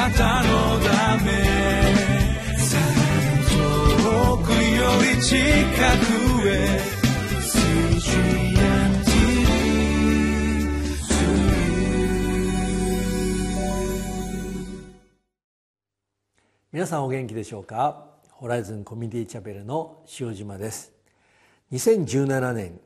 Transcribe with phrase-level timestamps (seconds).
[0.00, 1.30] なたのため
[3.50, 4.56] 遠くよ
[5.14, 6.80] り近くへ
[16.72, 18.06] 皆さんお元気でしょうか？
[18.30, 20.92] ホライズンコミュニティチャペルの塩島です。
[21.72, 22.80] 2017年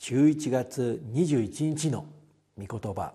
[0.00, 2.04] 11月21日の
[2.58, 3.14] 御言葉。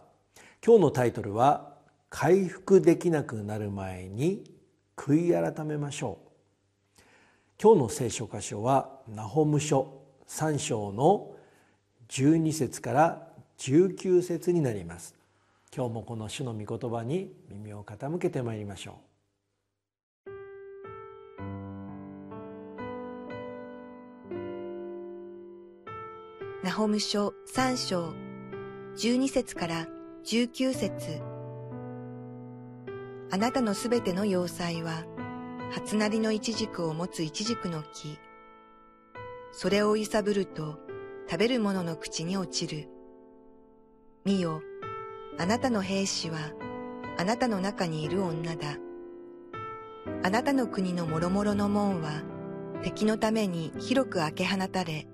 [0.66, 1.73] 今日のタイトルは
[2.16, 4.44] 回復できなくなる前に
[4.96, 6.20] 悔い改めましょ
[7.00, 7.02] う。
[7.60, 11.32] 今日の聖書箇所はナホム書3章の
[12.10, 15.16] 12節から19節になります。
[15.76, 19.00] 今日もこの主の御言葉に耳を傾けてまいりましょ
[20.28, 20.30] う。
[26.64, 28.14] ナホム書3章
[28.98, 29.88] 12節から
[30.26, 31.33] 19節。
[33.34, 35.06] あなたのすべての要塞は
[35.72, 38.20] 初なりのイチジクを持つイチジクの木。
[39.52, 40.78] それを揺さぶると
[41.28, 42.88] 食べる者のの口に落ちる。
[44.24, 44.62] 見よ
[45.40, 46.38] あなたの兵士は
[47.18, 48.78] あなたの中にいる女だ。
[50.22, 52.22] あなたの国の諸々の門は
[52.84, 55.08] 敵のために広く開け放たれ。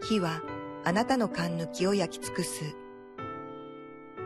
[0.00, 0.42] 火は
[0.84, 2.76] あなたの勘抜きを焼き尽くす。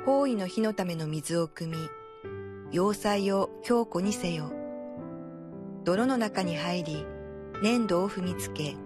[0.04, 1.78] 包囲の火のための水を汲み、
[2.72, 4.52] 要塞を強固にせよ。
[5.84, 7.06] 泥の中に入り、
[7.62, 8.76] 粘土を踏みつけ、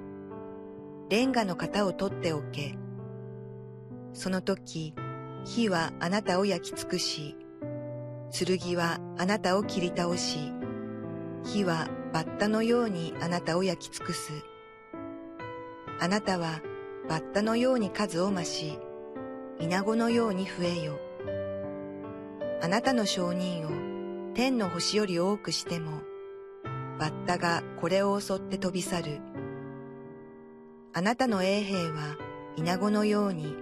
[1.10, 2.76] レンガの型を取っておけ。
[4.14, 4.94] その時、
[5.44, 7.36] 火はあなたを焼き尽くし、
[8.32, 10.52] 剣はあなたを切り倒し、
[11.44, 14.32] 火はバッタのようにあなたを焼き尽くす。
[16.00, 16.60] あなたは
[17.06, 18.78] バッタのように数を増し、
[19.60, 20.98] イナゴのように増えよ。
[22.64, 23.70] あなたの証人を
[24.32, 26.00] 天の星より多くしても、
[26.98, 29.20] バッタがこれを襲って飛び去る。
[30.94, 32.16] あなたの衛兵は
[32.56, 33.54] イナゴのように、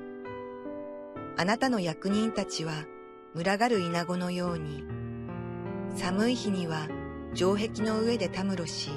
[1.37, 2.75] あなたの役人たちは
[3.35, 4.85] 群がるイナゴのように、
[5.97, 6.87] 寒い日には
[7.35, 8.91] 城壁の上でたむろし、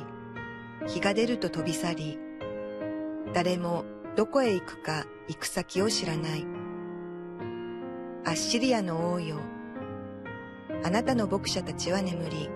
[0.85, 2.19] 日が出ると飛び去り、
[3.33, 6.45] 誰もどこへ行くか行く先を知らない。
[8.23, 9.54] アッシリアの王よ。
[10.85, 12.47] あなたの牧者たちは眠り、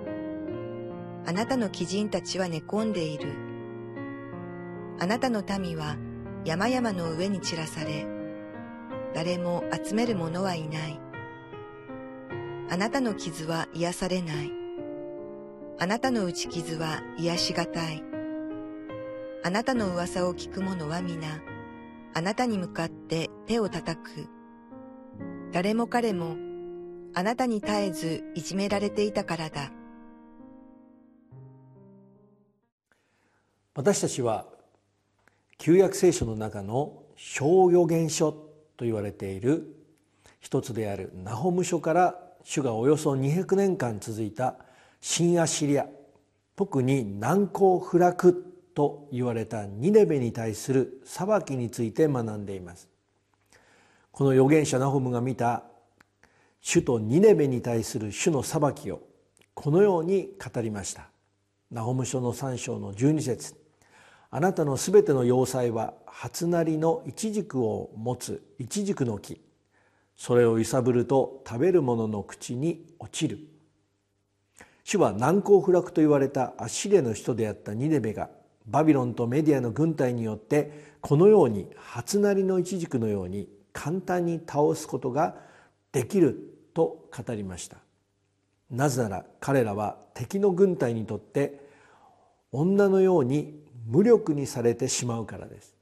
[1.26, 3.34] あなたの貴人たちは寝込んでいる。
[5.00, 5.98] あなたの民は
[6.46, 8.06] 山々の上に散らされ、
[9.16, 11.00] 誰も集める者はいない。
[12.70, 14.52] あなたの傷は癒されない。
[15.80, 18.04] あなたの打ち傷は癒しがたい。
[19.44, 21.42] あなたの噂を聞く者は皆、
[22.14, 24.30] あなたに向かって手を叩く。
[25.52, 26.36] 誰も彼も、
[27.14, 29.72] あなたに絶えずいじめられていたからだ。
[33.76, 34.46] 私たちは
[35.58, 39.76] 旧約聖書の中の小予言書と言われている
[40.40, 44.56] 一つであるナホム書から主がおよそ200年間続いた
[45.02, 45.88] 新アシリア
[46.56, 48.46] 特に難攻不落
[48.76, 52.90] と言われたニネベに対する裁きについて学んでいます
[54.12, 55.64] この預言者ナホムが見た
[56.62, 59.02] 主とニネベに対する主の裁きを
[59.54, 61.10] このように語りました。
[61.72, 63.56] ナホム書の3章の12節。
[64.32, 69.42] あなたのすべての要塞は初なりのイチジクを持つイチジクの木。
[70.16, 73.40] それを揺さぶると食べる者の口に落ちる。
[74.84, 78.30] 主は難攻不落と言われたアッシリアの人であったニネベが
[78.66, 85.36] バビロンとメディアの軍隊によってこのように初なりのイチジクのように簡単に倒すことが
[85.92, 86.38] できる
[86.74, 87.78] と語りました。
[88.70, 91.60] なぜなら彼らは敵の軍隊にとって
[92.52, 95.76] 女のように無力にされてしまうからです。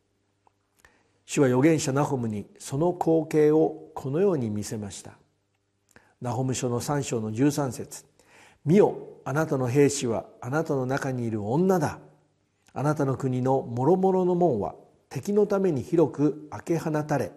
[1.25, 5.17] 主は預言者ナホムにその光景をこのように見せました。
[6.21, 8.05] ナホム書の3章の13節。
[8.63, 11.99] 見よあなたの兵士はあなたの中にいる女だ。
[12.73, 14.75] あなたの国の諸々の門は
[15.09, 17.31] 敵のために広く開け放たれ。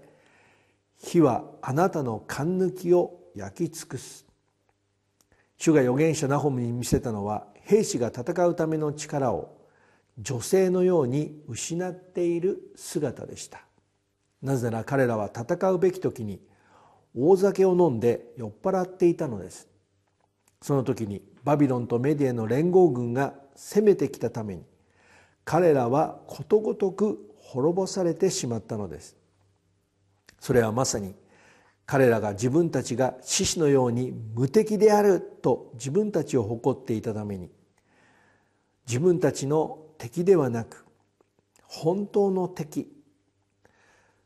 [1.03, 4.27] 火はあなたの勘抜きを焼き尽くす。
[5.57, 9.57] 主が預言者ナホムに見せたのは兵士が戦うための力を
[10.19, 13.63] 女性のように失っている姿でした。
[14.43, 16.41] なぜなら彼らは戦うべき時に
[17.17, 19.69] 大酒を飲んで酔っ払っていたのです。
[20.63, 24.65] その時にバビロンとメディアの連合軍が攻めてきたために
[25.45, 29.20] 彼らはことごとく滅ぼされてしまったのです。
[30.41, 31.15] それはまさに
[31.87, 37.51] 彼らが自分たちが獅子のように無敵であると自分たちを誇っていたために
[38.87, 40.85] 自分たちの敵ではなく
[41.63, 42.91] 本当の敵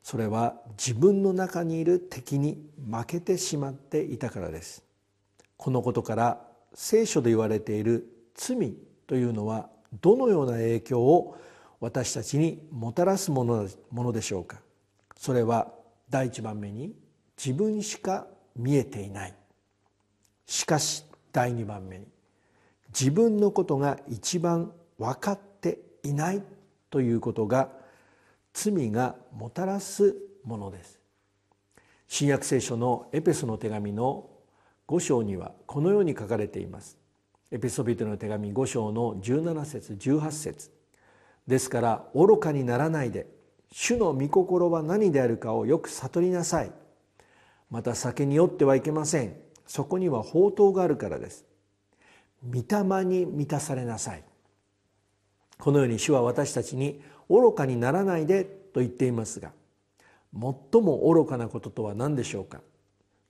[0.02, 4.84] それは自分の中にいる敵に負けてしまっていたからです。
[5.56, 8.74] このことから聖書で言われている罪
[9.06, 9.70] というのは
[10.02, 11.38] どのような影響を
[11.80, 14.60] 私たちにもたらすものでしょうか。
[15.16, 15.72] それは
[16.10, 16.94] 第一番目に
[17.36, 19.34] 自分しか見えていない。
[20.46, 22.06] しかし第二番目に
[22.88, 26.42] 自分のことが一番分かっていない
[26.90, 27.70] ということが
[28.52, 30.14] 罪がもたらす
[30.44, 31.00] ものです。
[32.06, 34.30] 新約聖書のエペソの手紙の
[34.86, 36.96] 5章にはこのように書かれています。
[37.50, 40.70] エペソビトの手紙5章の17節18節。
[41.46, 43.26] ですから愚かにならないで
[43.72, 46.72] 主の御心は何であるかをよく悟りなさい。
[47.70, 49.36] また酒に酔ってはいけません。
[49.66, 51.44] そこには宝刀があるからです。
[52.48, 54.24] 御霊に満たされなさい。
[55.58, 59.52] このように主は私たちに愚かにならないでと言っていますが
[60.32, 62.60] 最も愚かなこととは何でしょうか。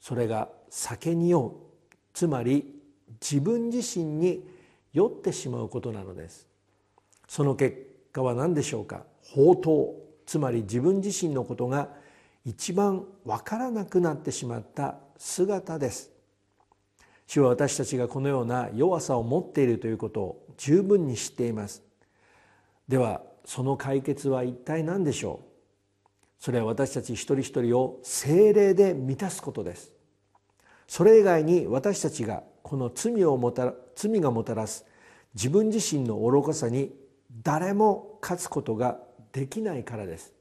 [0.01, 1.53] それが酒に酔う。
[2.13, 2.81] つまり
[3.21, 4.47] 自分自身に
[4.93, 6.47] 酔ってしまうことなのです。
[7.29, 9.05] その結果は何でしょうか。
[9.29, 11.89] 宝刀つまり自分自身のことが
[12.45, 16.11] 一番わからなくなってしまった姿です。
[17.27, 21.83] 主は私たちがこのような弱さを持っているということを十分に知っています。
[22.87, 25.49] ではその解決は一体何でしょう？
[26.39, 29.93] それは私たち一人一人を精霊で満たすことです。
[30.87, 34.85] それ以外に私たちがこの罪をもたら罪がもたらす
[35.35, 36.93] 自分自身の愚かさに
[37.43, 38.99] 誰も勝つことが
[39.35, 40.33] できないからです。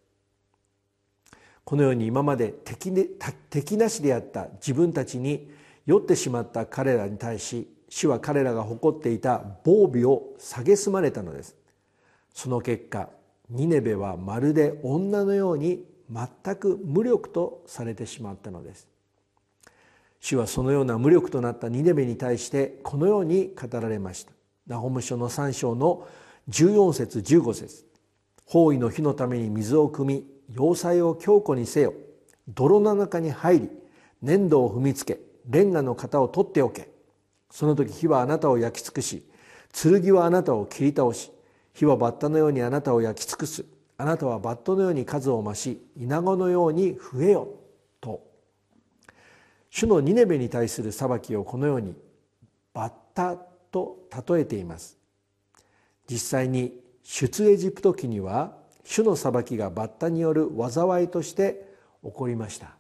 [1.66, 3.10] このように今まで敵で
[3.50, 5.50] 敵なしであった自分たちに
[5.86, 11.56] 酔ってしまった彼らに対し主は彼らが誇っていた防備を蔑まれたのです。
[12.34, 13.10] その結果
[13.50, 18.88] ニネベはまるで女のように全く無力とされてしまったのです。
[20.20, 24.32] 主はそのような無力となったニネベに対してこのように語られました。
[24.68, 26.08] ナホム書の3章の
[26.50, 27.93] 14節15節。
[28.46, 31.94] 包囲の火のために水を汲み要塞を強固にせよ
[32.48, 33.70] 泥の中に入り
[34.22, 35.20] 粘土を踏みつけ
[35.50, 36.90] レンガの型を取っておけ。
[37.52, 39.24] その時火はあなたを焼き尽くし
[39.72, 41.32] 剣はあなたを切り倒し
[41.74, 43.66] 火はバッタのようにあなたを焼き尽くす。
[43.98, 47.48] あなたはバットのように数を増し稲子のように増えよ
[48.02, 48.22] と。
[49.70, 51.96] 主のニネベに対する裁きをこのように
[52.74, 53.36] バッタ
[53.72, 54.98] と例えています。
[56.10, 61.74] 実際に出エジプト記には主の裁きがバッタによる災いとして
[62.04, 62.76] 起こりました。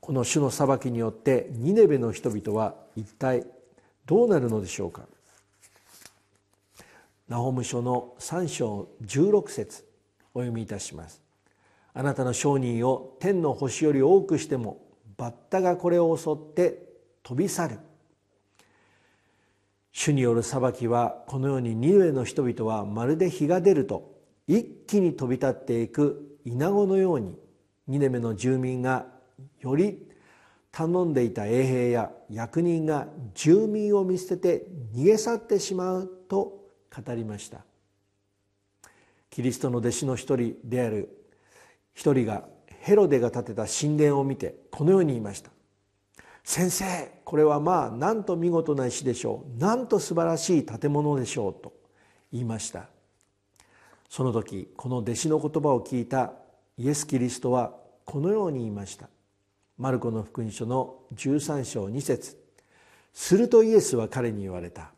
[0.00, 3.46] この主の裁きによってニネベの人々は一体
[4.04, 5.02] どうなるのでしょうか。
[7.28, 9.84] ナホム書の3章16節
[10.34, 11.22] お読みいたします。
[11.94, 14.80] あなたの商人を天の星より多くしても
[15.16, 16.82] バッタがこれを襲って
[17.22, 17.78] 飛び去る。
[19.92, 24.14] 主による裁きはこのようにニネベの人々はまるで日が出ると
[24.46, 27.36] 一気に飛び立っていく稲子のように
[27.86, 29.06] ニネベの住民が
[29.60, 29.98] より
[30.72, 37.58] 頼んでいた衛兵や役人が住民を見捨てて逃げ去ってしまうと語りました。
[39.28, 41.08] キリストの弟子の一人である
[41.94, 42.44] 一人が
[42.80, 45.50] ヘロデが建てた神殿を見てこのように言いました。
[46.44, 49.60] 先生これはまあなんと見事な石でしょう。
[49.60, 51.72] なんと素晴らしい建物でしょうと
[52.32, 52.88] 言いました。
[54.08, 56.32] その時この弟子の言葉を聞いた
[56.76, 57.72] イエス・キリストは
[58.04, 59.08] このように言いました。
[59.78, 62.36] マルコの福音書の13章2節。
[63.14, 64.92] するとイエスは彼に言われた。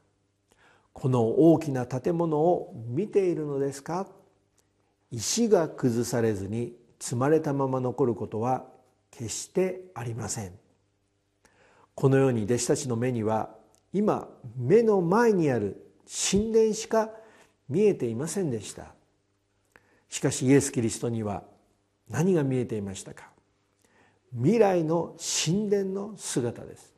[0.93, 4.07] この大きな建物を見ているのですか？
[5.11, 8.65] 石が崩されずに積まれたまま残ることは
[9.11, 10.53] 決してありません。
[11.95, 13.51] このように弟子たちの目には
[13.93, 15.91] 今目の前にある
[16.31, 17.11] 神殿しか
[17.69, 18.89] 見えていませんでした。
[20.09, 21.43] しかしイエス・キリストには
[22.09, 23.31] 何が見えていましたか。
[24.33, 26.93] 未来の神殿の姿です。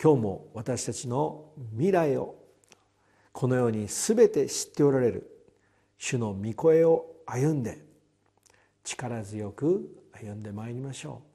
[0.00, 2.36] 今日も私たちの未来を
[3.32, 5.30] このように全て知っておられる
[5.96, 7.84] 主の御声を歩んで
[8.84, 11.27] 力強く歩んでまいりましょう。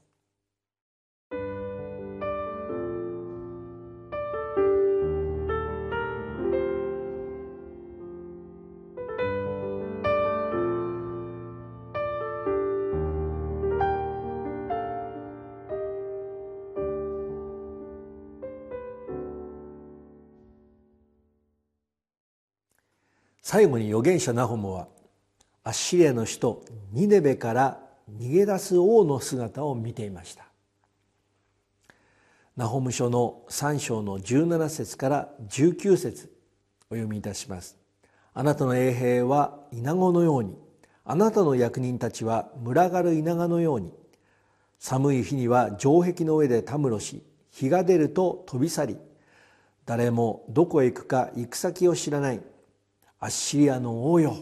[23.54, 24.88] 最後に預言者ナホムは
[25.64, 27.80] アッシリアの首都ニネベから
[28.20, 30.48] 逃げ出す王の姿を見ていました。
[32.58, 36.34] ナホム書の3章の17節から19節
[36.90, 37.78] お読みいたします。
[38.34, 40.58] あなたの衛兵は稲子のように
[41.06, 43.92] あなたの役人たちは群がる稲子のように
[44.80, 48.98] 寒い日には城壁の上でたむろし日が出ると飛び去り
[49.86, 52.42] 誰もどこへ行くか行く先を知らない。
[53.24, 54.36] アッシリアの王よ。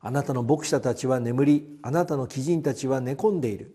[0.00, 3.74] あなたの牧者たちは眠りあなたの貴人たちは寝込んでいる。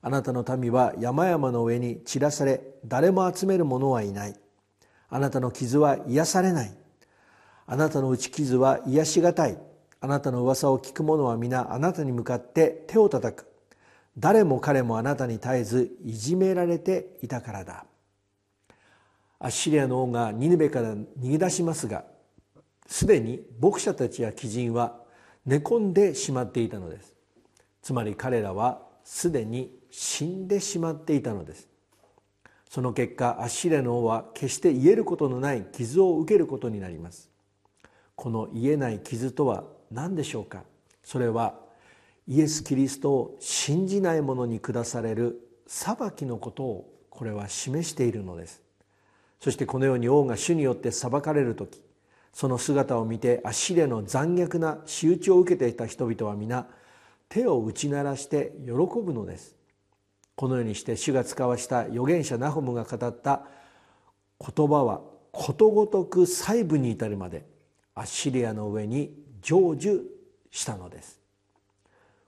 [0.00, 4.34] あなたの民は山々の上に散らされ誰も集める者はいない。
[5.10, 6.72] あなたの傷は癒されない。
[7.66, 9.58] あなたの打ち傷は癒しがたい。
[10.00, 13.46] あなたの噂を聞く者は皆あなたに向かって手を叩く。
[14.16, 17.84] 誰も彼もあなたに絶えずいじめられていたからだ。
[19.38, 22.04] アッシリアの王がニヌベから逃げ出しますが
[22.92, 24.98] すでに牧者たちや貴人は
[25.46, 27.14] 寝込んでしまっていたのです。
[27.80, 31.68] つまり彼らはすでに死んでしまっていたのです。
[32.68, 37.30] その結果アッシリアの王は決して癒えることのない傷を受けることになります。
[38.14, 40.62] この癒えない傷とは何でしょうか？
[41.02, 41.54] それは
[42.28, 48.60] イエス・キリストを信じない者に下される裁きのことをこれは示しているのです。
[49.40, 51.80] そしてこのように王が主によって裁かれる時
[52.32, 56.66] その姿を見てアッシリアの残虐な仕打ちを受けていた人々は皆
[57.28, 59.56] 手を打ち鳴らして喜ぶのです。
[60.34, 63.42] このようにして主が使わした預言者ナホムが語った
[64.40, 67.46] 言葉はことごとく細部に至るまで
[67.94, 70.02] アッシリアの上に成就
[70.50, 71.20] したのです。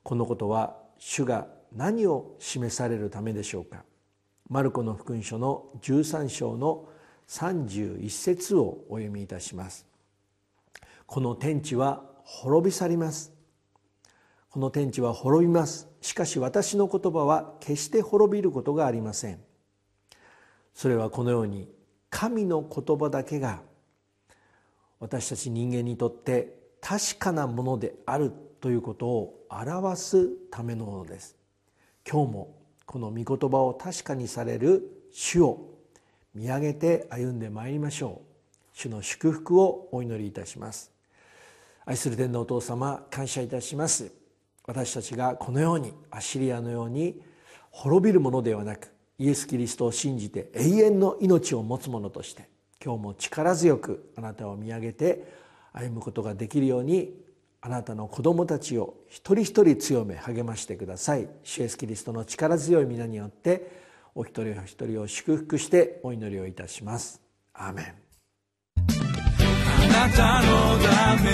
[0.02, 3.84] このことは主が何を示されるためでしょうか。
[4.49, 6.88] マルコの福音書の13章の
[7.28, 9.93] 31節をお読みいたします。
[11.06, 13.32] この天地は滅び去ります。
[14.50, 15.88] この天地は滅びます。
[16.00, 19.40] しかし私の言葉は決して滅びることがありません。
[20.75, 21.68] それはこのように
[22.11, 23.62] 神の言葉だけが
[25.00, 31.37] 私たち人間にとって確かなものであるということを表すためのものです。
[32.08, 32.56] 今日も
[32.87, 34.82] この御言葉を確かにされる
[35.12, 35.75] 主を
[36.34, 38.34] 見上げて歩んでまいりましょう。
[38.73, 40.93] 主の祝福をお祈りいたします。
[41.87, 44.12] 愛する天のお父様感謝いたします。
[44.67, 47.21] 私たちがこのようにアシリアのように
[47.71, 52.49] 滅びるものではなくイエス・キリストを信じて永遠の命を持つ者として
[52.83, 55.25] 今日も力強くあなたを見上げて
[55.73, 57.14] 歩むことができるように
[57.61, 61.29] あなたの子供たちを一人一人強め励ましてください。
[61.43, 67.21] 主イエスキリストの力強い皆によってお一人お一人を祝福してお祈りをいたします。
[67.53, 68.03] アーメン。
[69.94, 70.48] なたの
[70.78, 70.88] た
[71.22, 71.30] め。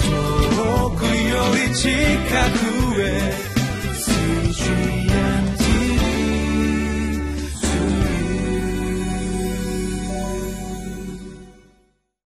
[0.00, 1.86] 遠くより近
[2.56, 3.04] くへ。